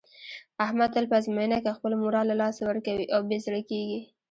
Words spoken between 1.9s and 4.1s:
مورال له لاسه ورکوي او بې زړه کېږي.